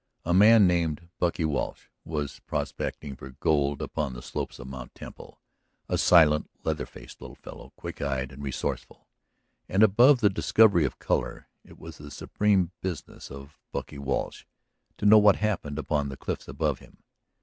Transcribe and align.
A 0.25 0.33
man 0.33 0.65
named 0.65 1.09
Bucky 1.19 1.45
Walsh 1.45 1.83
was 2.03 2.39
prospecting 2.47 3.15
for 3.15 3.29
gold 3.29 3.83
upon 3.83 4.13
the 4.13 4.23
slopes 4.23 4.57
of 4.57 4.65
Mt. 4.65 4.95
Temple, 4.95 5.39
a 5.87 5.95
silent, 5.95 6.49
leather 6.63 6.87
faced 6.87 7.21
little 7.21 7.35
fellow, 7.35 7.71
quick 7.75 8.01
eyed 8.01 8.31
and 8.31 8.41
resourceful. 8.41 9.07
And, 9.69 9.83
above 9.83 10.19
the 10.19 10.29
discovery 10.31 10.85
of 10.85 10.97
color, 10.97 11.49
it 11.63 11.77
was 11.77 11.99
the 11.99 12.09
supreme 12.09 12.71
business 12.81 13.29
of 13.29 13.59
Bucky 13.71 13.99
Walsh 13.99 14.45
to 14.97 15.05
know 15.05 15.19
what 15.19 15.35
happened 15.35 15.77
upon 15.77 16.09
the 16.09 16.17
cliffs 16.17 16.47
above 16.47 16.79
him. 16.79 17.03